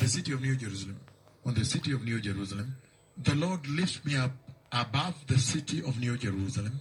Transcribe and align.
the 0.00 0.08
city 0.08 0.32
of 0.32 0.40
New 0.40 0.56
Jerusalem, 0.56 0.98
on 1.44 1.54
the 1.54 1.64
city 1.64 1.92
of 1.92 2.02
New 2.02 2.20
Jerusalem, 2.20 2.74
the 3.22 3.34
Lord 3.34 3.68
lifts 3.68 4.02
me 4.04 4.16
up 4.16 4.32
above 4.72 5.14
the 5.26 5.38
city 5.38 5.80
of 5.80 6.00
New 6.00 6.16
Jerusalem, 6.16 6.80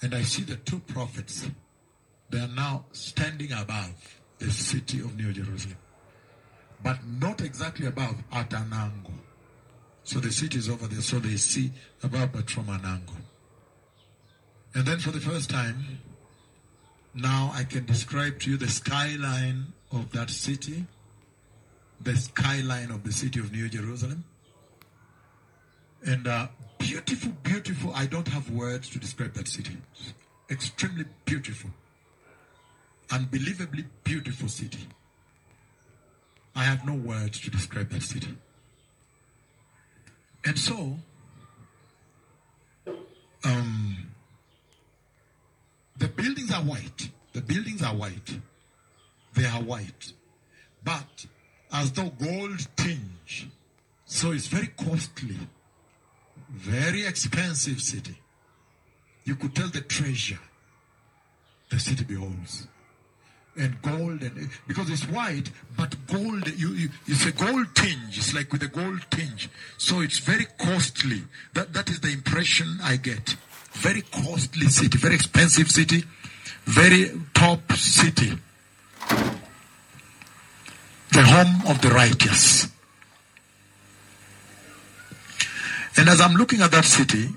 and 0.00 0.14
I 0.14 0.22
see 0.22 0.42
the 0.42 0.56
two 0.56 0.78
prophets. 0.80 1.46
They 2.30 2.38
are 2.38 2.48
now 2.48 2.86
standing 2.92 3.52
above 3.52 4.20
the 4.38 4.50
city 4.50 5.00
of 5.00 5.14
New 5.16 5.32
Jerusalem, 5.32 5.76
but 6.82 6.98
not 7.06 7.42
exactly 7.42 7.86
above, 7.86 8.16
at 8.32 8.52
an 8.54 8.72
angle. 8.72 9.12
So 10.04 10.20
the 10.20 10.32
city 10.32 10.58
is 10.58 10.68
over 10.70 10.86
there, 10.86 11.02
so 11.02 11.18
they 11.18 11.36
see 11.36 11.70
above, 12.02 12.32
but 12.32 12.48
from 12.50 12.68
an 12.70 12.84
angle. 12.84 13.16
And 14.74 14.86
then 14.86 14.98
for 15.00 15.10
the 15.10 15.20
first 15.20 15.50
time, 15.50 16.00
now 17.14 17.50
I 17.54 17.64
can 17.64 17.84
describe 17.84 18.40
to 18.40 18.50
you 18.50 18.56
the 18.56 18.68
skyline 18.68 19.72
of 19.92 20.12
that 20.12 20.30
city, 20.30 20.86
the 22.00 22.16
skyline 22.16 22.90
of 22.90 23.04
the 23.04 23.12
city 23.12 23.40
of 23.40 23.52
New 23.52 23.68
Jerusalem. 23.68 24.24
And 26.04 26.26
uh, 26.26 26.48
beautiful, 26.78 27.32
beautiful. 27.42 27.92
I 27.94 28.06
don't 28.06 28.28
have 28.28 28.50
words 28.50 28.88
to 28.90 28.98
describe 28.98 29.34
that 29.34 29.48
city. 29.48 29.76
Extremely 30.50 31.04
beautiful. 31.24 31.70
Unbelievably 33.10 33.84
beautiful 34.04 34.48
city. 34.48 34.86
I 36.54 36.64
have 36.64 36.86
no 36.86 36.94
words 36.94 37.40
to 37.40 37.50
describe 37.50 37.90
that 37.90 38.02
city. 38.02 38.36
And 40.44 40.58
so, 40.58 40.96
um, 43.44 44.06
the 45.98 46.08
buildings 46.08 46.52
are 46.52 46.62
white. 46.62 47.10
The 47.32 47.42
buildings 47.42 47.82
are 47.82 47.94
white. 47.94 48.38
They 49.34 49.44
are 49.44 49.62
white. 49.62 50.12
But 50.84 51.26
as 51.72 51.92
though 51.92 52.10
gold 52.10 52.66
tinge. 52.76 53.48
So 54.04 54.32
it's 54.32 54.46
very 54.46 54.68
costly. 54.68 55.36
Very 56.48 57.04
expensive 57.06 57.80
city. 57.80 58.16
You 59.24 59.34
could 59.34 59.54
tell 59.54 59.68
the 59.68 59.80
treasure 59.80 60.38
the 61.70 61.80
city 61.80 62.04
beholds. 62.04 62.68
And 63.58 63.80
gold 63.80 64.22
and 64.22 64.50
because 64.68 64.90
it's 64.90 65.08
white, 65.08 65.50
but 65.76 65.96
gold 66.06 66.46
you, 66.58 66.68
you 66.74 66.88
it's 67.06 67.24
a 67.24 67.32
gold 67.32 67.74
tinge. 67.74 68.18
It's 68.18 68.34
like 68.34 68.52
with 68.52 68.62
a 68.62 68.68
gold 68.68 69.00
tinge. 69.10 69.48
So 69.78 70.00
it's 70.00 70.18
very 70.18 70.46
costly. 70.58 71.22
That 71.54 71.72
that 71.72 71.88
is 71.88 72.00
the 72.00 72.12
impression 72.12 72.78
I 72.82 72.96
get. 72.96 73.36
Very 73.72 74.02
costly 74.02 74.66
city, 74.68 74.98
very 74.98 75.14
expensive 75.14 75.70
city, 75.70 76.04
very 76.64 77.10
top 77.34 77.72
city. 77.72 78.38
The 81.16 81.22
home 81.22 81.66
of 81.66 81.80
the 81.80 81.88
righteous. 81.88 82.68
And 85.96 86.10
as 86.10 86.20
I'm 86.20 86.34
looking 86.34 86.60
at 86.60 86.72
that 86.72 86.84
city, 86.84 87.30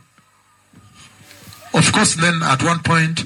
of 1.74 1.90
course, 1.94 2.16
then 2.16 2.44
at 2.44 2.62
one 2.62 2.80
point, 2.80 3.24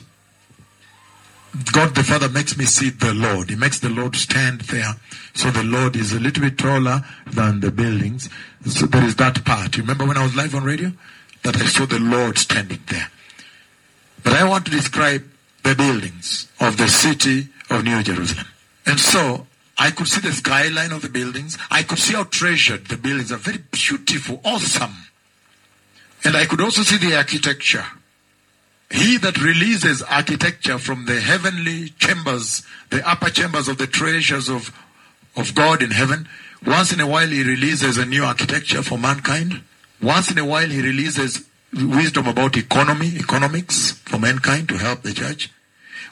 God 1.72 1.96
the 1.96 2.04
Father 2.04 2.30
makes 2.30 2.56
me 2.56 2.66
see 2.66 2.92
the 2.92 3.16
Lord. 3.16 3.50
He 3.50 3.56
makes 3.56 3.80
the 3.80 3.90
Lord 3.90 4.16
stand 4.16 4.62
there. 4.62 4.94
So 5.34 5.50
the 5.50 5.64
Lord 5.64 5.96
is 5.96 6.14
a 6.14 6.20
little 6.20 6.44
bit 6.44 6.60
taller 6.60 7.04
than 7.26 7.62
the 7.62 7.72
buildings. 7.72 8.30
So 8.68 8.86
there 8.86 9.06
is 9.06 9.16
that 9.16 9.44
part. 9.44 9.76
You 9.76 9.82
remember 9.82 10.06
when 10.06 10.18
I 10.18 10.24
was 10.24 10.36
live 10.36 10.54
on 10.54 10.64
radio? 10.64 10.92
That 11.42 11.56
I 11.56 11.66
saw 11.66 11.88
the 11.88 11.98
Lord 11.98 12.38
standing 12.38 12.82
there. 12.92 13.10
But 14.24 14.34
I 14.34 14.48
want 14.48 14.66
to 14.66 14.72
describe 14.72 15.24
the 15.64 15.74
buildings 15.74 16.48
of 16.60 16.78
the 16.78 16.90
city 16.90 17.48
of 17.72 17.84
New 17.84 18.04
Jerusalem. 18.04 18.46
And 18.86 19.00
so 19.00 19.48
I 19.78 19.92
could 19.92 20.08
see 20.08 20.22
the 20.22 20.32
skyline 20.32 20.92
of 20.92 21.02
the 21.02 21.10
buildings. 21.10 21.58
I 21.72 21.84
could 21.84 21.98
see 21.98 22.14
how 22.14 22.26
treasured 22.26 22.88
the 22.88 22.98
buildings 22.98 23.32
are. 23.32 23.38
Very 23.38 23.64
beautiful, 23.72 24.40
awesome. 24.46 24.96
And 26.24 26.38
I 26.38 26.46
could 26.46 26.62
also 26.62 26.84
see 26.84 26.98
the 26.98 27.16
architecture. 27.18 27.86
He 28.92 29.18
that 29.18 29.42
releases 29.42 30.04
architecture 30.04 30.78
from 30.78 31.06
the 31.06 31.20
heavenly 31.20 31.90
chambers, 31.98 32.62
the 32.92 33.08
upper 33.08 33.30
chambers 33.30 33.68
of 33.68 33.80
the 33.80 33.88
treasures 33.88 34.50
of, 34.50 34.72
of 35.36 35.56
God 35.56 35.82
in 35.82 35.92
heaven, 35.92 36.30
once 36.66 36.94
in 36.94 37.00
a 37.00 37.08
while 37.08 37.28
he 37.28 37.44
releases 37.44 37.98
a 37.98 38.06
new 38.06 38.24
architecture 38.24 38.84
for 38.84 38.98
mankind. 38.98 39.64
Once 40.02 40.30
in 40.30 40.38
a 40.38 40.46
while 40.46 40.68
he 40.68 40.82
releases 40.82 41.44
wisdom 41.74 42.28
about 42.28 42.56
economy, 42.56 43.16
economics 43.16 43.92
for 44.06 44.20
mankind 44.20 44.70
to 44.70 44.78
help 44.78 45.02
the 45.02 45.14
church. 45.14 45.50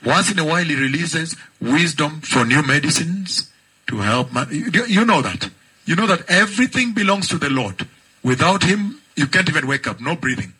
Once 0.03 0.31
in 0.31 0.39
a 0.39 0.43
while 0.43 0.65
he 0.65 0.75
releases 0.75 1.35
wisdom 1.61 2.19
for 2.21 2.43
new 2.43 2.63
medicines 2.63 3.50
to 3.87 3.97
help 3.97 4.31
man. 4.31 4.47
You, 4.51 5.05
know 5.05 5.21
that. 5.21 5.49
You 5.85 5.95
know 5.95 6.07
that 6.07 6.29
everything 6.29 6.93
belongs 6.93 7.27
to 7.29 7.37
the 7.37 7.49
Lord. 7.49 7.87
Without 8.23 8.63
him, 8.63 9.01
you 9.15 9.27
can't 9.27 9.49
even 9.49 9.67
wake 9.67 9.87
up, 9.87 9.99
no 9.99 10.15
breathing. 10.15 10.53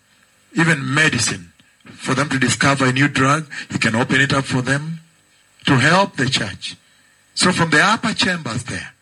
Even 0.53 0.93
medicine. 0.93 1.51
For 1.85 2.13
them 2.13 2.29
to 2.29 2.39
discover 2.39 2.85
a 2.85 2.91
new 2.91 3.07
drug, 3.07 3.47
he 3.69 3.77
can 3.77 3.95
open 3.95 4.21
it 4.21 4.33
up 4.33 4.45
for 4.45 4.61
them 4.61 4.99
to 5.65 5.77
help 5.77 6.15
the 6.15 6.27
church. 6.27 6.75
So 7.33 7.51
from 7.51 7.69
the 7.69 7.81
upper 7.81 8.13
chambers 8.13 8.63
there, 8.65 8.93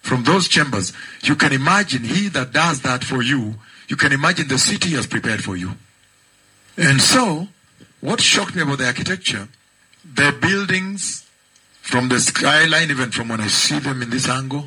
from 0.00 0.24
those 0.24 0.48
chambers, 0.48 0.92
you 1.22 1.34
can 1.34 1.52
imagine 1.52 2.04
he 2.04 2.28
that 2.28 2.52
does 2.52 2.82
that 2.82 3.02
for 3.04 3.22
you, 3.22 3.56
you 3.88 3.96
can 3.96 4.12
imagine 4.12 4.48
the 4.48 4.58
city 4.58 4.90
he 4.90 4.94
has 4.94 5.06
prepared 5.06 5.42
for 5.42 5.56
you. 5.56 5.72
And 6.76 7.00
so, 7.00 7.48
what 8.00 8.20
shocked 8.20 8.54
me 8.54 8.62
about 8.62 8.78
the 8.78 8.86
architecture, 8.86 9.48
the 10.04 10.36
buildings 10.40 11.25
from 11.86 12.08
the 12.08 12.18
skyline, 12.18 12.90
even 12.90 13.12
from 13.12 13.28
when 13.28 13.40
I 13.40 13.46
see 13.46 13.78
them 13.78 14.02
in 14.02 14.10
this 14.10 14.28
angle, 14.28 14.66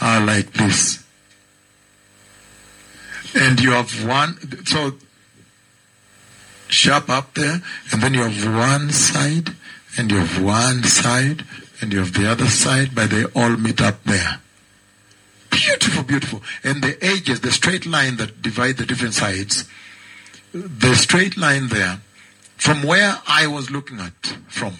are 0.00 0.24
like 0.24 0.52
this. 0.52 1.04
And 3.34 3.58
you 3.58 3.72
have 3.72 4.06
one, 4.06 4.38
so 4.64 4.92
sharp 6.68 7.10
up 7.10 7.34
there, 7.34 7.60
and 7.90 8.00
then 8.00 8.14
you 8.14 8.22
have 8.22 8.56
one 8.56 8.90
side, 8.90 9.50
and 9.98 10.12
you 10.12 10.18
have 10.18 10.40
one 10.40 10.84
side, 10.84 11.44
and 11.80 11.92
you 11.92 11.98
have 11.98 12.12
the 12.12 12.30
other 12.30 12.46
side, 12.46 12.94
but 12.94 13.10
they 13.10 13.24
all 13.34 13.56
meet 13.56 13.80
up 13.80 14.04
there. 14.04 14.38
Beautiful, 15.50 16.04
beautiful. 16.04 16.42
And 16.62 16.84
the 16.84 16.96
edges, 17.04 17.40
the 17.40 17.50
straight 17.50 17.84
line 17.84 18.16
that 18.18 18.42
divide 18.42 18.76
the 18.76 18.86
different 18.86 19.14
sides, 19.14 19.68
the 20.52 20.94
straight 20.94 21.36
line 21.36 21.66
there, 21.66 22.00
from 22.56 22.84
where 22.84 23.20
I 23.26 23.48
was 23.48 23.72
looking 23.72 23.98
at 23.98 24.36
from, 24.46 24.74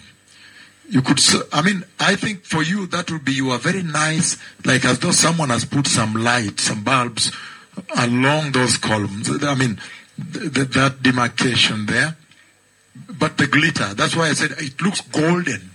you 0.89 1.03
could, 1.03 1.19
I 1.53 1.63
mean, 1.63 1.85
I 1.99 2.17
think 2.17 2.45
for 2.45 2.63
you 2.63 2.87
that 2.89 3.11
would 3.11 3.25
be, 3.25 3.33
you 3.33 3.51
are 3.51 3.59
very 3.59 3.83
nice, 3.83 4.37
like 4.65 4.85
as 4.85 4.99
though 4.99 5.13
someone 5.13 5.51
has 5.51 5.65
put 5.65 5.87
some 5.87 6.15
light, 6.15 6.61
some 6.61 6.85
bulbs 6.85 7.33
along 7.97 8.53
those 8.53 8.77
columns. 8.77 9.31
I 9.43 9.55
mean, 9.55 9.81
th- 10.33 10.55
th- 10.55 10.69
that 10.69 11.03
demarcation 11.03 11.87
there. 11.87 12.17
But 13.19 13.39
the 13.39 13.47
glitter, 13.47 13.95
that's 13.95 14.15
why 14.15 14.29
I 14.29 14.35
said 14.35 14.53
it 14.53 14.81
looks 14.81 15.01
golden. 15.01 15.71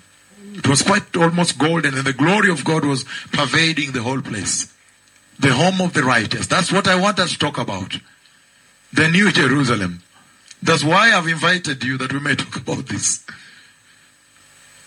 It 0.53 0.68
was 0.68 0.81
quite 0.81 1.16
almost 1.18 1.58
golden, 1.58 1.96
and 1.96 2.06
the 2.06 2.14
glory 2.14 2.50
of 2.50 2.64
God 2.64 2.86
was 2.86 3.03
pervading 3.31 3.92
the 3.92 4.03
whole 4.03 4.22
place. 4.22 4.74
The 5.40 5.53
home 5.53 5.81
of 5.81 5.94
the 5.94 6.03
righteous. 6.03 6.48
That's 6.48 6.72
what 6.72 6.88
I 6.88 6.96
want 6.96 7.19
us 7.19 7.31
to 7.31 7.40
talk 7.40 7.58
about. 7.58 7.98
The 8.94 9.08
New 9.08 9.31
Jerusalem. 9.31 10.02
That's 10.62 10.84
why 10.84 11.12
I've 11.12 11.28
invited 11.28 11.84
you 11.84 11.98
that 11.98 12.12
we 12.12 12.19
may 12.19 12.36
talk 12.36 12.58
about 12.58 12.88
this. 12.88 13.25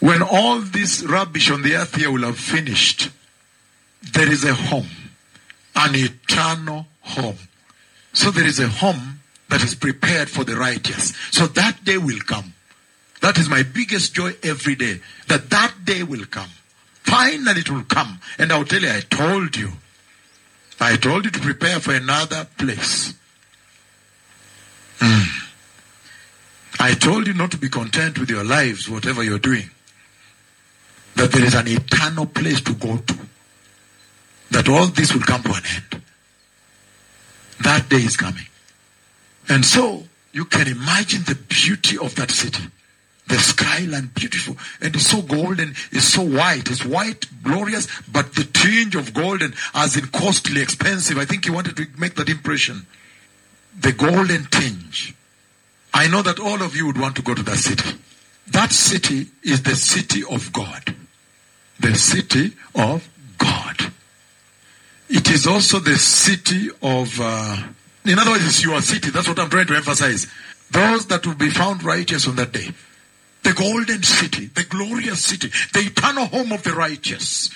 When 0.03 0.21
all 0.21 0.59
this 0.59 1.05
rubbish 1.05 1.49
on 1.49 1.63
the 1.63 1.77
earth 1.77 1.95
here 1.95 2.11
will 2.11 2.25
have 2.25 2.37
finished, 2.37 3.09
there 4.13 4.29
is 4.29 4.43
a 4.43 4.53
home, 4.53 4.89
an 5.77 5.95
eternal 5.95 6.89
home. 7.03 7.39
So 8.13 8.33
there 8.33 8.45
is 8.45 8.59
a 8.59 8.67
home 8.67 9.21
that 9.49 9.63
is 9.63 9.77
prepared 9.77 10.29
for 10.29 10.43
the 10.43 10.57
righteous. 10.57 11.15
So 11.31 11.47
that 11.47 11.85
day 11.85 11.99
will 11.99 12.19
come. 12.19 12.53
That 13.21 13.39
is 13.39 13.49
my 13.49 13.63
biggest 13.63 14.13
joy 14.13 14.35
every 14.43 14.75
day. 14.75 15.01
That 15.29 15.51
that 15.51 15.73
day 15.85 16.03
will 16.03 16.25
come. 16.25 16.51
Finally 17.05 17.61
it 17.61 17.71
will 17.71 17.85
come. 17.85 18.19
And 18.39 18.51
I'll 18.51 18.65
tell 18.65 18.83
you, 18.83 18.91
I 18.91 19.03
told 19.03 19.57
you. 19.57 19.71
I 20.81 20.97
told 20.97 21.27
you 21.27 21.31
to 21.31 21.39
prepare 21.39 21.79
for 21.79 21.95
another 21.95 22.49
place. 22.59 23.15
Mm. 24.99 25.49
I 26.81 26.95
told 26.95 27.29
you 27.29 27.35
not 27.35 27.53
to 27.53 27.57
be 27.57 27.69
content 27.69 28.19
with 28.19 28.31
your 28.31 28.43
lives, 28.43 28.89
whatever 28.89 29.23
you're 29.23 29.39
doing. 29.39 29.71
That 31.23 31.31
there 31.31 31.45
is 31.45 31.55
an 31.55 31.69
eternal 31.69 32.27
place 32.27 32.61
to 32.63 32.75
go 32.75 32.97
to. 32.97 33.19
That 34.51 34.69
all 34.69 34.89
this 34.89 35.15
will 35.15 35.21
come 35.21 35.41
to 35.45 35.51
an 35.51 35.63
end. 35.65 36.03
That 37.63 37.89
day 37.89 37.99
is 37.99 38.17
coming. 38.17 38.49
And 39.49 39.65
so 39.65 40.03
you 40.33 40.45
can 40.45 40.67
imagine 40.67 41.23
the 41.23 41.37
beauty 41.37 41.97
of 41.97 42.17
that 42.17 42.33
city. 42.33 42.65
The 43.29 43.37
skyline, 43.37 44.11
beautiful. 44.13 44.57
And 44.81 44.97
it's 44.97 45.07
so 45.07 45.23
golden, 45.23 45.77
it's 45.93 46.07
so 46.07 46.23
white. 46.23 46.69
It's 46.69 46.85
white, 46.85 47.25
glorious, 47.45 47.87
but 48.11 48.35
the 48.35 48.43
tinge 48.43 48.97
of 48.97 49.15
golden, 49.15 49.55
as 49.75 49.97
in 49.97 50.09
costly, 50.09 50.61
expensive. 50.61 51.19
I 51.19 51.25
think 51.25 51.45
he 51.45 51.53
wanted 51.53 51.77
to 51.77 51.87
make 51.99 52.17
that 52.17 52.31
impression. 52.31 52.85
The 53.79 53.93
golden 53.93 54.47
tinge. 54.47 55.15
I 55.95 56.09
know 56.09 56.23
that 56.23 56.41
all 56.41 56.61
of 56.63 56.75
you 56.75 56.87
would 56.87 56.99
want 56.99 57.15
to 57.15 57.23
go 57.23 57.33
to 57.33 57.45
that 57.45 57.59
city. 57.59 57.97
That 58.49 58.73
city 58.73 59.29
is 59.45 59.63
the 59.63 59.77
city 59.77 60.25
of 60.29 60.53
God. 60.53 60.97
The 61.81 61.95
city 61.95 62.53
of 62.75 63.09
God. 63.39 63.93
It 65.09 65.31
is 65.31 65.47
also 65.47 65.79
the 65.79 65.97
city 65.97 66.71
of, 66.81 67.21
uh, 67.21 67.57
in 68.05 68.19
other 68.19 68.31
words, 68.31 68.47
it's 68.47 68.65
your 68.65 68.81
city. 68.81 69.11
That's 69.11 69.29
what 69.29 69.39
I'm 69.39 69.51
trying 69.51 69.67
to 69.67 69.77
emphasize. 69.77 70.27
Those 70.71 71.07
that 71.09 71.27
will 71.27 71.35
be 71.35 71.51
found 71.51 71.83
righteous 71.83 72.27
on 72.27 72.37
that 72.37 72.53
day. 72.53 72.71
The 73.43 73.53
golden 73.53 74.03
city, 74.03 74.47
the 74.47 74.65
glorious 74.65 75.25
city, 75.25 75.49
the 75.73 75.81
eternal 75.81 76.27
home 76.27 76.53
of 76.53 76.63
the 76.63 76.73
righteous. 76.73 77.51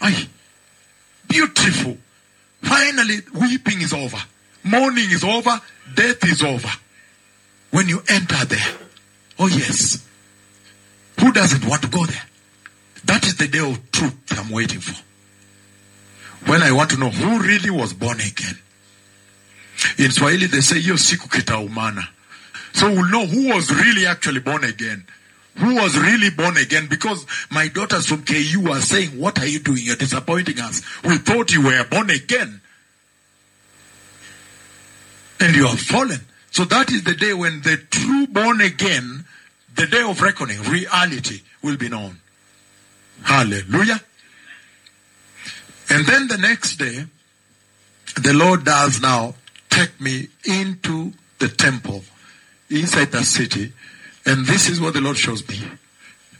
Aye. 0.00 0.28
Beautiful. 1.28 1.96
Finally, 2.62 3.20
weeping 3.34 3.80
is 3.80 3.92
over. 3.92 4.18
Mourning 4.64 5.10
is 5.10 5.24
over. 5.24 5.60
Death 5.94 6.24
is 6.24 6.42
over. 6.42 6.68
When 7.70 7.88
you 7.88 8.02
enter 8.08 8.44
there. 8.44 8.76
Oh, 9.38 9.46
yes. 9.46 10.06
Who 11.20 11.32
doesn't 11.32 11.64
want 11.64 11.82
to 11.82 11.88
go 11.88 12.04
there? 12.04 12.22
That 13.04 13.26
is 13.26 13.36
the 13.36 13.48
day 13.48 13.58
of 13.58 13.90
truth 13.92 14.14
I'm 14.38 14.50
waiting 14.50 14.80
for. 14.80 15.00
When 16.50 16.62
I 16.62 16.72
want 16.72 16.90
to 16.90 16.96
know 16.96 17.10
who 17.10 17.40
really 17.40 17.70
was 17.70 17.92
born 17.92 18.20
again. 18.20 18.58
In 19.98 20.10
Swahili, 20.10 20.46
they 20.46 20.60
say, 20.60 20.78
Yo 20.78 20.94
siku 20.94 21.28
kitaumana. 21.28 22.08
So 22.72 22.90
we'll 22.90 23.10
know 23.10 23.26
who 23.26 23.48
was 23.48 23.70
really 23.70 24.06
actually 24.06 24.40
born 24.40 24.64
again. 24.64 25.04
Who 25.56 25.74
was 25.74 25.98
really 25.98 26.30
born 26.30 26.56
again? 26.56 26.86
Because 26.88 27.26
my 27.50 27.68
daughters 27.68 28.06
from 28.06 28.24
KU 28.24 28.70
are 28.70 28.80
saying, 28.80 29.10
What 29.18 29.38
are 29.38 29.46
you 29.46 29.58
doing? 29.58 29.80
You're 29.82 29.96
disappointing 29.96 30.60
us. 30.60 30.82
We 31.04 31.18
thought 31.18 31.52
you 31.52 31.64
were 31.64 31.84
born 31.84 32.10
again. 32.10 32.60
And 35.40 35.56
you 35.56 35.66
have 35.66 35.80
fallen. 35.80 36.20
So 36.50 36.64
that 36.64 36.90
is 36.90 37.04
the 37.04 37.14
day 37.14 37.32
when 37.32 37.62
the 37.62 37.76
true 37.90 38.26
born 38.26 38.60
again, 38.60 39.24
the 39.74 39.86
day 39.86 40.02
of 40.02 40.20
reckoning, 40.20 40.60
reality 40.62 41.42
will 41.62 41.76
be 41.76 41.88
known. 41.88 42.20
Hallelujah. 43.22 44.00
And 45.90 46.06
then 46.06 46.28
the 46.28 46.38
next 46.38 46.76
day, 46.76 47.06
the 48.22 48.32
Lord 48.32 48.64
does 48.64 49.00
now 49.00 49.34
take 49.68 50.00
me 50.00 50.28
into 50.44 51.12
the 51.38 51.48
temple 51.48 52.02
inside 52.68 53.12
the 53.12 53.22
city. 53.22 53.72
And 54.26 54.46
this 54.46 54.68
is 54.68 54.80
what 54.80 54.94
the 54.94 55.00
Lord 55.00 55.16
shows 55.16 55.46
me. 55.48 55.60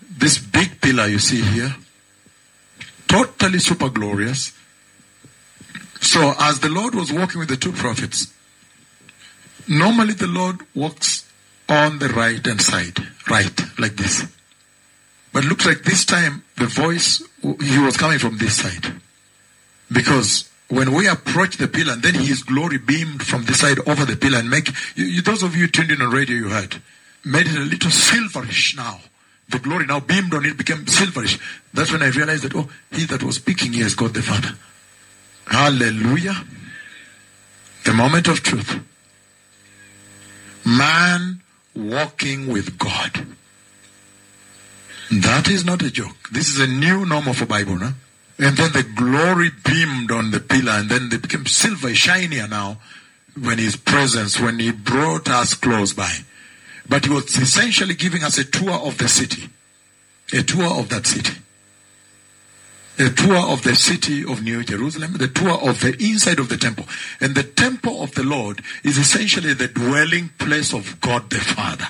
This 0.08 0.38
big 0.38 0.80
pillar 0.80 1.06
you 1.06 1.18
see 1.18 1.40
here, 1.40 1.74
totally 3.08 3.58
super 3.58 3.88
glorious. 3.88 4.52
So, 6.00 6.34
as 6.38 6.60
the 6.60 6.68
Lord 6.68 6.94
was 6.94 7.12
walking 7.12 7.38
with 7.40 7.48
the 7.48 7.56
two 7.56 7.72
prophets, 7.72 8.32
normally 9.68 10.14
the 10.14 10.26
Lord 10.26 10.60
walks 10.74 11.30
on 11.68 11.98
the 11.98 12.08
right 12.08 12.44
hand 12.44 12.60
side, 12.60 12.98
right, 13.28 13.78
like 13.78 13.96
this. 13.96 14.26
But 15.32 15.44
looks 15.44 15.66
like 15.66 15.82
this 15.82 16.04
time 16.04 16.44
the 16.56 16.66
voice, 16.66 17.22
he 17.42 17.78
was 17.78 17.96
coming 17.96 18.18
from 18.18 18.38
this 18.38 18.56
side. 18.56 19.00
Because 19.90 20.48
when 20.68 20.92
we 20.92 21.08
approach 21.08 21.56
the 21.56 21.68
pillar, 21.68 21.94
and 21.94 22.02
then 22.02 22.14
his 22.14 22.42
glory 22.42 22.78
beamed 22.78 23.24
from 23.24 23.44
this 23.44 23.60
side 23.60 23.78
over 23.88 24.04
the 24.04 24.16
pillar 24.16 24.38
and 24.38 24.48
make, 24.48 24.68
you, 24.96 25.04
you, 25.04 25.22
those 25.22 25.42
of 25.42 25.56
you 25.56 25.66
tuned 25.66 25.90
in 25.90 26.00
on 26.00 26.10
radio, 26.10 26.36
you 26.36 26.48
heard, 26.48 26.80
made 27.24 27.46
it 27.46 27.56
a 27.56 27.60
little 27.60 27.90
silverish 27.90 28.76
now. 28.76 29.00
The 29.48 29.58
glory 29.58 29.86
now 29.86 29.98
beamed 29.98 30.32
on 30.32 30.44
it, 30.44 30.56
became 30.56 30.84
silverish. 30.84 31.40
That's 31.74 31.90
when 31.90 32.02
I 32.02 32.10
realized 32.10 32.44
that, 32.44 32.54
oh, 32.54 32.68
he 32.92 33.04
that 33.06 33.22
was 33.22 33.36
speaking 33.36 33.72
he 33.72 33.80
is 33.80 33.96
God 33.96 34.14
the 34.14 34.22
Father. 34.22 34.56
Hallelujah. 35.46 36.36
The 37.84 37.92
moment 37.92 38.28
of 38.28 38.42
truth. 38.42 38.78
Man 40.64 41.40
walking 41.74 42.46
with 42.46 42.78
God. 42.78 43.26
That 45.10 45.48
is 45.48 45.64
not 45.64 45.82
a 45.82 45.90
joke. 45.90 46.28
This 46.30 46.48
is 46.48 46.60
a 46.60 46.66
new 46.68 47.04
norm 47.04 47.26
of 47.26 47.42
a 47.42 47.46
Bible, 47.46 47.76
no? 47.76 47.92
And 48.38 48.56
then 48.56 48.72
the 48.72 48.84
glory 48.84 49.50
beamed 49.64 50.10
on 50.10 50.30
the 50.30 50.40
pillar, 50.40 50.72
and 50.72 50.88
then 50.88 51.08
they 51.08 51.18
became 51.18 51.46
silver, 51.46 51.92
shinier 51.94 52.46
now 52.46 52.78
when 53.38 53.58
his 53.58 53.76
presence, 53.76 54.40
when 54.40 54.58
he 54.58 54.70
brought 54.70 55.28
us 55.28 55.54
close 55.54 55.92
by. 55.92 56.10
But 56.88 57.04
he 57.04 57.10
was 57.10 57.36
essentially 57.36 57.94
giving 57.94 58.24
us 58.24 58.38
a 58.38 58.44
tour 58.44 58.72
of 58.72 58.98
the 58.98 59.08
city, 59.08 59.48
a 60.32 60.42
tour 60.42 60.78
of 60.78 60.88
that 60.90 61.06
city, 61.06 61.38
a 62.98 63.10
tour 63.10 63.36
of 63.36 63.62
the 63.62 63.74
city 63.74 64.24
of 64.24 64.42
New 64.42 64.62
Jerusalem, 64.62 65.14
the 65.14 65.28
tour 65.28 65.58
of 65.68 65.80
the 65.80 65.96
inside 66.00 66.38
of 66.38 66.48
the 66.48 66.56
temple. 66.56 66.86
And 67.20 67.34
the 67.34 67.42
temple 67.42 68.02
of 68.02 68.14
the 68.14 68.22
Lord 68.22 68.62
is 68.84 68.96
essentially 68.96 69.54
the 69.54 69.68
dwelling 69.68 70.30
place 70.38 70.72
of 70.72 71.00
God 71.00 71.30
the 71.30 71.40
Father. 71.40 71.88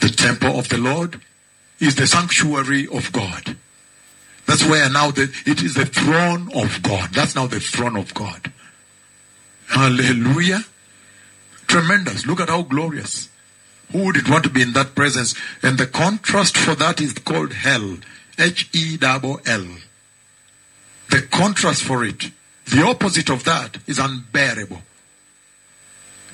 The 0.00 0.10
temple 0.10 0.58
of 0.58 0.68
the 0.68 0.78
Lord 0.78 1.20
is 1.80 1.96
the 1.96 2.06
sanctuary 2.06 2.86
of 2.88 3.10
God. 3.12 3.56
That's 4.46 4.64
where 4.66 4.88
now 4.90 5.10
the, 5.10 5.32
it 5.46 5.62
is 5.62 5.74
the 5.74 5.86
throne 5.86 6.50
of 6.54 6.82
God. 6.82 7.10
That's 7.12 7.34
now 7.34 7.46
the 7.46 7.60
throne 7.60 7.96
of 7.96 8.12
God. 8.14 8.52
Hallelujah. 9.68 10.60
Tremendous. 11.66 12.26
Look 12.26 12.40
at 12.40 12.48
how 12.48 12.62
glorious. 12.62 13.28
Who 13.92 14.04
would 14.04 14.16
it 14.16 14.28
want 14.28 14.44
to 14.44 14.50
be 14.50 14.62
in 14.62 14.72
that 14.72 14.94
presence? 14.94 15.34
And 15.62 15.78
the 15.78 15.86
contrast 15.86 16.56
for 16.56 16.74
that 16.74 17.00
is 17.00 17.14
called 17.14 17.52
hell. 17.52 17.98
H 18.38 18.68
E 18.72 18.96
double 18.96 19.40
L. 19.46 19.66
The 21.10 21.22
contrast 21.22 21.82
for 21.82 22.04
it, 22.04 22.30
the 22.66 22.82
opposite 22.82 23.30
of 23.30 23.44
that 23.44 23.78
is 23.86 23.98
unbearable. 23.98 24.80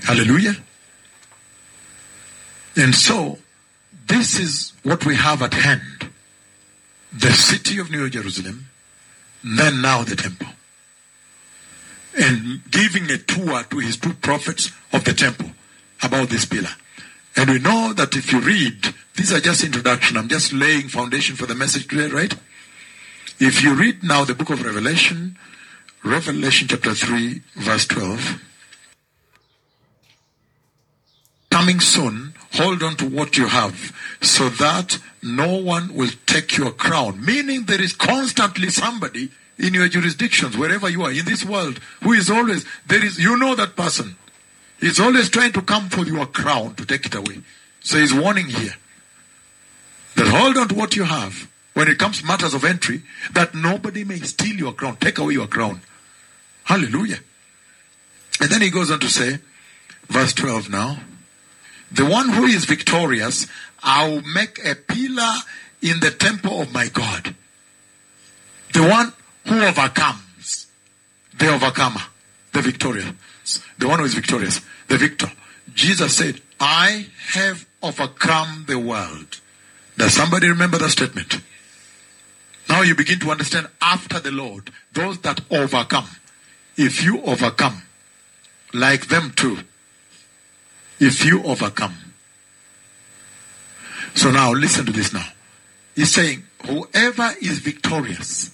Hallelujah. 0.03 0.57
And 2.77 2.95
so, 2.95 3.39
this 4.07 4.39
is 4.39 4.73
what 4.83 5.05
we 5.05 5.17
have 5.17 5.43
at 5.43 5.55
hand 5.55 5.97
the 7.13 7.33
city 7.33 7.79
of 7.79 7.91
New 7.91 8.11
Jerusalem, 8.11 8.69
then 9.43 9.81
now 9.81 10.03
the 10.03 10.17
temple. 10.17 10.49
And 12.19 12.61
giving 12.71 13.11
a 13.11 13.19
tour 13.19 13.63
to 13.65 13.79
his 13.79 13.97
two 13.97 14.13
prophets 14.15 14.71
of 14.93 15.05
the 15.05 15.13
temple 15.13 15.51
about 16.03 16.29
this 16.29 16.45
pillar. 16.45 16.71
And 17.37 17.51
we 17.51 17.59
know 17.59 17.93
that 17.95 18.17
if 18.17 18.33
you 18.33 18.41
read, 18.41 18.95
these 19.17 19.33
are 19.33 19.41
just 19.41 19.65
introduction, 19.65 20.17
I'm 20.17 20.29
just 20.29 20.53
laying 20.53 20.89
foundation 20.89 21.37
for 21.37 21.47
the 21.47 21.55
message 21.55 21.89
today, 21.89 22.09
right? 22.09 22.35
If 23.39 23.63
you 23.63 23.75
read 23.75 24.03
now 24.03 24.25
the 24.25 24.35
book 24.35 24.51
of 24.51 24.63
Revelation, 24.65 25.39
Revelation 26.03 26.69
chapter 26.69 26.95
3, 26.95 27.43
verse 27.57 27.87
12, 27.87 28.43
coming 31.51 31.81
soon, 31.81 32.26
hold 32.59 32.83
on 32.83 32.97
to 32.97 33.09
what 33.09 33.37
you 33.37 33.47
have 33.47 33.93
so 34.21 34.49
that 34.49 34.99
no 35.23 35.57
one 35.57 35.95
will 35.95 36.11
take 36.27 36.57
your 36.57 36.73
crown. 36.73 37.25
Meaning 37.25 37.65
there 37.65 37.81
is 37.81 37.93
constantly 37.93 38.69
somebody 38.71 39.31
in 39.59 39.75
your 39.75 39.89
jurisdictions, 39.89 40.57
wherever 40.57 40.89
you 40.89 41.03
are 41.03 41.11
in 41.11 41.25
this 41.25 41.45
world, 41.45 41.79
who 42.03 42.13
is 42.13 42.31
always, 42.31 42.65
there 42.87 43.05
is, 43.05 43.19
you 43.19 43.37
know 43.39 43.55
that 43.55 43.75
person. 43.75 44.17
He's 44.79 45.01
always 45.01 45.31
trying 45.31 45.53
to 45.53 45.63
come 45.63 45.89
for 45.89 46.05
your 46.05 46.27
crown 46.27 46.75
to 46.75 46.85
take 46.85 47.07
it 47.07 47.15
away. 47.15 47.41
So 47.81 47.99
he's 47.99 48.13
warning 48.13 48.47
here 48.47 48.75
that 50.17 50.27
hold 50.29 50.57
on 50.57 50.69
to 50.69 50.75
what 50.75 50.97
you 50.97 51.05
have 51.05 51.51
when 51.73 51.89
it 51.89 51.99
comes 51.99 52.25
matters 52.25 52.55
of 52.55 52.65
entry, 52.65 53.03
that 53.33 53.55
nobody 53.55 54.03
may 54.03 54.19
steal 54.21 54.57
your 54.57 54.73
crown, 54.73 54.97
take 54.97 55.19
away 55.19 55.35
your 55.35 55.47
crown. 55.47 55.81
Hallelujah. 56.65 57.19
And 58.41 58.51
then 58.51 58.63
he 58.63 58.71
goes 58.71 58.91
on 58.91 58.99
to 59.01 59.09
say, 59.09 59.39
verse 60.09 60.33
12 60.33 60.71
now, 60.71 60.99
the 61.93 62.05
one 62.05 62.29
who 62.29 62.45
is 62.45 62.65
victorious, 62.65 63.47
I 63.83 64.09
will 64.09 64.23
make 64.23 64.65
a 64.65 64.75
pillar 64.75 65.35
in 65.83 66.01
the 66.01 66.11
temple 66.11 66.61
of 66.61 66.73
my 66.73 66.89
God. 66.89 67.35
The 68.73 68.83
one 68.83 69.13
who 69.47 69.63
overcomes, 69.63 70.67
the 71.39 71.55
overcomer, 71.55 72.03
the 72.53 72.63
victorious, 72.63 73.13
the 73.79 73.89
one 73.89 74.01
who 74.01 74.05
is 74.05 74.15
victorious, 74.15 74.61
the 74.89 74.99
victor. 74.99 75.31
Jesus 75.75 76.17
said, 76.17 76.41
I 76.59 77.07
have 77.33 77.67
overcome 77.83 78.65
the 78.67 78.79
world. 78.79 79.41
Does 79.97 80.15
somebody 80.15 80.49
remember 80.49 80.79
that 80.79 80.91
statement? 80.91 81.41
Now 82.69 82.83
you 82.83 82.95
begin 82.95 83.21
to 83.21 83.31
understand 83.31 83.69
after 83.81 84.19
the 84.19 84.33
Lord, 84.33 84.71
those 84.93 85.19
that 85.21 85.41
overcome. 85.51 86.09
If 86.77 87.03
you 87.03 87.23
overcome, 87.23 87.83
like 88.75 89.07
them 89.07 89.33
too, 89.37 89.59
if 90.99 91.25
you 91.25 91.43
overcome. 91.43 91.95
So 94.15 94.31
now 94.31 94.53
listen 94.53 94.87
to 94.87 94.93
this 94.93 95.13
now. 95.13 95.27
He's 95.95 96.13
saying, 96.13 96.45
whoever 96.65 97.33
is 97.41 97.59
victorious, 97.59 98.51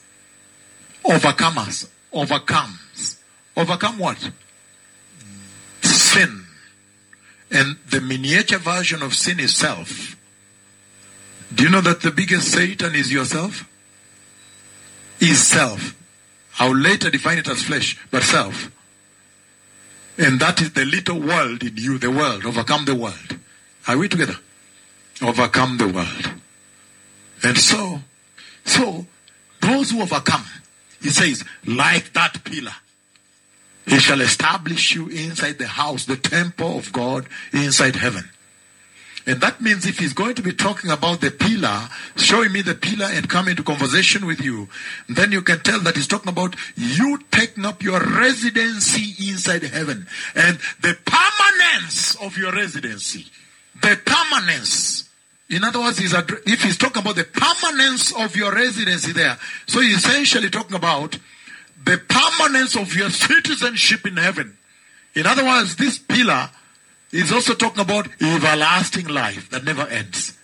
overcomers, 1.05 1.89
overcomes. 2.13 3.19
Overcome 3.57 3.99
what? 3.99 4.31
Sin. 5.83 6.45
And 7.51 7.77
the 7.91 8.01
miniature 8.01 8.59
version 8.59 9.03
of 9.03 9.15
sin 9.15 9.39
is 9.39 9.55
self. 9.55 10.17
Do 11.55 11.65
you 11.65 11.71
know 11.71 11.83
that 11.83 12.01
the 12.01 12.11
biggest 12.11 12.51
Satan 12.51 12.95
is 12.95 13.13
yourself? 13.13 13.69
Is 15.21 15.47
self. 15.47 15.95
I'll 16.59 16.75
later 16.75 17.11
define 17.11 17.39
it 17.39 17.49
as 17.49 17.63
flesh, 17.63 17.99
but 18.11 18.23
self. 18.23 18.71
And 20.19 20.40
that 20.40 20.61
is 20.61 20.73
the 20.73 20.85
little 20.85 21.21
world 21.21 21.62
in 21.62 21.76
you, 21.76 21.99
the 21.99 22.11
world. 22.11 22.45
Overcome 22.45 22.85
the 22.85 22.95
world. 22.95 23.38
Are 23.88 23.97
we 23.97 24.09
together? 24.09 24.37
Overcome 25.21 25.78
the 25.78 25.88
world. 25.88 26.31
And 27.42 27.59
so, 27.59 28.00
so, 28.64 29.07
those 29.61 29.90
who 29.90 30.02
overcome, 30.02 30.45
he 31.00 31.11
says, 31.11 31.45
like 31.66 32.12
that 32.12 32.45
pillar, 32.45 32.75
he 33.87 33.99
shall 33.99 34.21
establish 34.21 34.95
you 34.95 35.09
inside 35.09 35.59
the 35.59 35.66
house, 35.66 36.04
the 36.04 36.16
temple 36.16 36.78
of 36.78 36.92
God 36.92 37.26
inside 37.52 37.97
heaven. 37.97 38.31
And 39.26 39.41
that 39.41 39.61
means 39.61 39.87
if 39.87 39.99
he's 39.99 40.12
going 40.12 40.35
to 40.35 40.43
be 40.43 40.52
talking 40.52 40.91
about 40.91 41.21
the 41.21 41.31
pillar, 41.31 41.88
showing 42.17 42.52
me 42.52 42.62
the 42.62 42.75
pillar 42.75 43.07
and 43.07 43.29
come 43.29 43.49
into 43.49 43.62
conversation 43.62 44.26
with 44.26 44.41
you, 44.41 44.69
then 45.09 45.31
you 45.31 45.43
can 45.43 45.61
tell 45.61 45.79
that 45.81 45.97
he's 45.97 46.09
talking 46.09 46.31
about 46.31 46.57
you 46.76 47.21
taking 47.31 47.64
up 47.64 47.83
your 47.83 48.00
residency 48.00 49.31
inside 49.31 49.62
heaven 49.62 50.07
and 50.35 50.59
the 50.81 50.97
permanence 51.05 52.17
of 52.17 52.37
your 52.37 52.52
residency. 52.52 53.26
The 53.81 53.99
permanence. 54.05 55.09
In 55.49 55.62
other 55.64 55.81
words, 55.81 55.99
he's 55.99 56.14
addre- 56.14 56.43
if 56.47 56.62
he's 56.62 56.76
talking 56.79 57.02
about 57.02 57.17
the 57.17 57.25
permanence 57.25 58.12
of 58.17 58.35
your 58.35 58.52
residency 58.52 59.12
there, 59.12 59.38
so 59.67 59.81
he's 59.81 59.99
essentially 59.99 60.50
talking 60.50 60.76
about 60.76 61.19
the 61.85 61.99
permanence 62.09 62.76
of 62.76 62.95
your 62.95 63.11
citizenship 63.11 64.07
in 64.07 64.17
heaven. 64.17 64.57
In 65.14 65.26
other 65.26 65.45
words, 65.45 65.76
this 65.76 65.99
pillar 65.99 66.50
is 67.12 67.31
also 67.31 67.54
talking 67.54 67.83
about 67.83 68.09
everlasting 68.21 69.07
life 69.07 69.50
that 69.50 69.64
never 69.64 69.83
ends. 69.83 70.38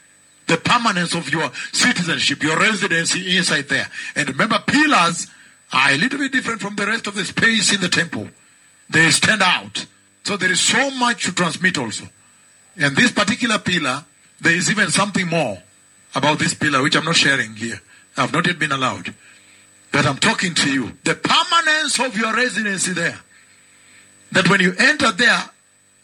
The 0.47 0.59
permanence 0.59 1.15
of 1.15 1.31
your 1.31 1.51
citizenship, 1.73 2.43
your 2.43 2.59
residency 2.59 3.37
inside 3.37 3.69
there. 3.69 3.89
And 4.15 4.29
remember, 4.29 4.59
pillars 4.67 5.27
are 5.73 5.91
a 5.91 5.97
little 5.97 6.19
bit 6.19 6.33
different 6.33 6.61
from 6.61 6.77
the 6.77 6.87
rest 6.87 7.07
of 7.07 7.15
the 7.15 7.25
space 7.25 7.75
in 7.75 7.81
the 7.81 7.89
temple. 7.89 8.29
They 8.89 9.11
stand 9.11 9.43
out. 9.43 9.87
So 10.25 10.37
there 10.37 10.51
is 10.51 10.61
so 10.61 10.91
much 10.93 11.25
to 11.25 11.35
transmit 11.35 11.79
also. 11.79 12.05
And 12.77 12.97
this 12.97 13.13
particular 13.13 13.59
pillar, 13.59 14.05
there 14.41 14.55
is 14.55 14.71
even 14.71 14.91
something 14.91 15.27
more 15.27 15.63
about 16.15 16.39
this 16.39 16.55
pillar, 16.55 16.83
which 16.83 16.97
I'm 16.97 17.05
not 17.05 17.17
sharing 17.17 17.55
here. 17.55 17.81
I've 18.17 18.33
not 18.33 18.47
yet 18.47 18.59
been 18.59 18.73
allowed. 18.73 19.15
But 19.93 20.07
I'm 20.07 20.19
talking 20.19 20.55
to 20.55 20.73
you. 20.73 20.93
The 21.05 21.15
permanence 21.15 21.99
of 21.99 22.17
your 22.17 22.35
residency 22.35 22.93
there. 22.93 23.19
That 24.33 24.49
when 24.49 24.61
you 24.61 24.75
enter 24.79 25.13
there, 25.13 25.51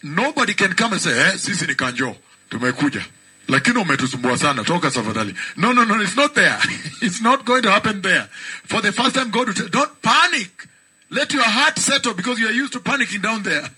nobody 0.05 0.55
can 0.55 0.75
come 0.75 0.93
and 0.93 1.03
say, 1.03 1.11
eh, 1.11 1.33
sisi 1.37 1.67
ni 1.67 1.75
kanjo. 1.75 2.17
Tumekuja. 2.51 3.05
Lakini 3.49 3.79
umetusumbua 3.79 4.39
sana. 4.39 4.65
Toka 4.65 4.91
safadhali. 4.91 5.35
No, 5.57 5.73
no, 5.73 5.85
no, 5.85 6.01
it's 6.01 6.17
not 6.17 6.35
there. 6.35 6.59
it's 7.03 7.21
not 7.21 7.45
going 7.45 7.63
to 7.63 7.71
happen 7.71 8.03
there. 8.03 8.29
For 8.65 8.81
the 8.81 8.93
first 8.93 9.15
time, 9.15 9.31
God 9.31 9.49
will 9.49 9.55
tell, 9.55 9.69
don't 9.69 10.03
panic. 10.03 10.69
Let 11.11 11.33
your 11.33 11.45
heart 11.45 11.79
settle 11.79 12.15
because 12.15 12.39
you 12.39 12.49
are 12.49 12.53
used 12.53 12.73
to 12.75 12.81
panicking 12.81 13.23
down 13.23 13.43
there. 13.43 13.69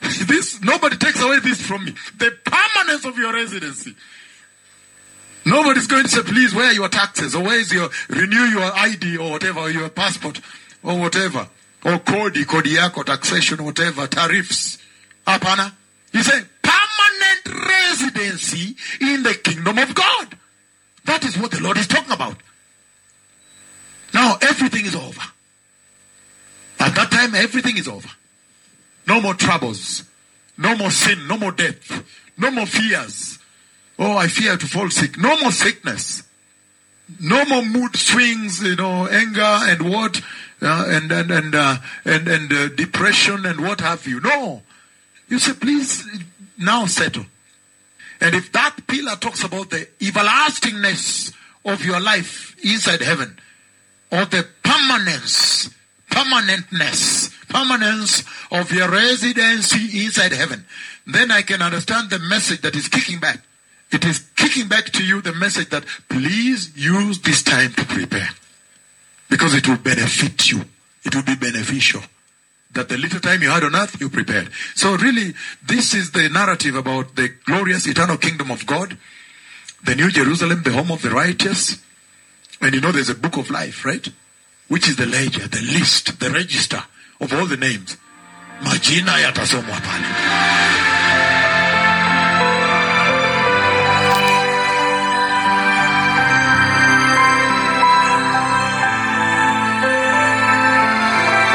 this 0.26 0.60
nobody 0.62 0.96
takes 0.96 1.20
away 1.20 1.40
this 1.40 1.60
from 1.60 1.84
me. 1.84 1.94
The 2.16 2.36
permanence 2.44 3.04
of 3.04 3.18
your 3.18 3.32
residency. 3.32 3.94
Nobody's 5.44 5.86
going 5.86 6.04
to 6.04 6.10
say, 6.10 6.22
please, 6.22 6.54
where 6.54 6.66
are 6.66 6.74
your 6.74 6.88
taxes? 6.88 7.34
Or 7.34 7.42
where 7.42 7.58
is 7.58 7.72
your 7.72 7.88
renew 8.08 8.44
your 8.44 8.70
ID 8.74 9.16
or 9.16 9.30
whatever, 9.30 9.60
or 9.60 9.70
your 9.70 9.88
passport 9.88 10.40
or 10.82 10.98
whatever. 10.98 11.48
Or 11.84 11.98
kodi, 11.98 12.44
kodi 12.44 12.76
yako, 12.76 13.04
taxation, 13.04 13.64
whatever, 13.64 14.06
tariffs. 14.06 14.78
Hapana. 15.28 15.72
He 16.12 16.22
said, 16.22 16.46
permanent 16.62 17.68
residency 17.68 18.76
in 19.00 19.22
the 19.22 19.34
kingdom 19.34 19.76
of 19.78 19.94
God. 19.94 20.38
That 21.04 21.24
is 21.24 21.36
what 21.36 21.50
the 21.50 21.60
Lord 21.60 21.76
is 21.76 21.86
talking 21.86 22.12
about. 22.12 22.36
Now 24.14 24.38
everything 24.40 24.86
is 24.86 24.96
over. 24.96 25.20
At 26.80 26.94
that 26.94 27.10
time, 27.10 27.34
everything 27.34 27.76
is 27.76 27.88
over. 27.88 28.08
No 29.06 29.20
more 29.20 29.34
troubles. 29.34 30.04
No 30.56 30.76
more 30.76 30.90
sin. 30.90 31.26
No 31.28 31.36
more 31.36 31.52
death. 31.52 32.04
No 32.38 32.50
more 32.50 32.66
fears. 32.66 33.38
Oh, 33.98 34.16
I 34.16 34.28
fear 34.28 34.56
to 34.56 34.66
fall 34.66 34.88
sick. 34.90 35.18
No 35.18 35.38
more 35.40 35.50
sickness. 35.50 36.22
No 37.20 37.44
more 37.46 37.64
mood 37.64 37.96
swings, 37.96 38.62
you 38.62 38.76
know, 38.76 39.06
anger 39.08 39.40
and 39.40 39.90
what, 39.90 40.20
uh, 40.60 40.84
and 40.88 41.10
and 41.10 41.30
and 41.30 41.54
uh, 41.54 41.78
and 42.04 42.28
and 42.28 42.52
uh, 42.52 42.68
depression 42.68 43.46
and 43.46 43.60
what 43.62 43.80
have 43.80 44.06
you. 44.06 44.20
No, 44.20 44.62
you 45.28 45.38
say, 45.38 45.52
please 45.52 46.06
now 46.58 46.86
settle. 46.86 47.26
And 48.20 48.34
if 48.34 48.50
that 48.52 48.76
pillar 48.86 49.16
talks 49.16 49.44
about 49.44 49.70
the 49.70 49.88
everlastingness 50.00 51.32
of 51.64 51.84
your 51.84 52.00
life 52.00 52.56
inside 52.64 53.00
heaven, 53.00 53.38
or 54.10 54.24
the 54.24 54.46
permanence, 54.62 55.70
permanentness, 56.10 57.30
permanence 57.48 58.24
of 58.50 58.72
your 58.72 58.90
residency 58.90 60.04
inside 60.04 60.32
heaven, 60.32 60.64
then 61.06 61.30
I 61.30 61.42
can 61.42 61.62
understand 61.62 62.10
the 62.10 62.18
message 62.18 62.62
that 62.62 62.74
is 62.74 62.88
kicking 62.88 63.20
back. 63.20 63.40
It 63.90 64.04
is 64.04 64.18
kicking 64.36 64.68
back 64.68 64.86
to 64.86 65.04
you 65.04 65.22
the 65.22 65.32
message 65.32 65.70
that 65.70 65.84
please 66.08 66.76
use 66.76 67.20
this 67.20 67.42
time 67.42 67.72
to 67.72 67.84
prepare. 67.84 68.28
Because 69.30 69.54
it 69.54 69.68
will 69.68 69.78
benefit 69.78 70.50
you. 70.50 70.62
It 71.04 71.14
will 71.14 71.22
be 71.22 71.36
beneficial. 71.36 72.02
That 72.72 72.88
the 72.88 72.98
little 72.98 73.20
time 73.20 73.42
you 73.42 73.50
had 73.50 73.64
on 73.64 73.74
earth, 73.74 74.00
you 74.00 74.10
prepared. 74.10 74.50
So 74.74 74.94
really, 74.96 75.34
this 75.66 75.94
is 75.94 76.12
the 76.12 76.28
narrative 76.28 76.74
about 76.74 77.16
the 77.16 77.28
glorious 77.46 77.86
eternal 77.86 78.18
kingdom 78.18 78.50
of 78.50 78.66
God, 78.66 78.96
the 79.82 79.94
New 79.94 80.10
Jerusalem, 80.10 80.62
the 80.62 80.72
home 80.72 80.90
of 80.90 81.02
the 81.02 81.10
righteous. 81.10 81.82
And 82.60 82.74
you 82.74 82.80
know 82.80 82.92
there's 82.92 83.08
a 83.08 83.14
book 83.14 83.36
of 83.36 83.50
life, 83.50 83.84
right? 83.84 84.06
Which 84.68 84.88
is 84.88 84.96
the 84.96 85.06
ledger, 85.06 85.48
the 85.48 85.62
list, 85.62 86.20
the 86.20 86.30
register 86.30 86.82
of 87.20 87.32
all 87.32 87.46
the 87.46 87.56
names. 87.56 87.96
Majina 88.60 89.22
yatasomwa 89.22 89.80
pale. 89.80 90.87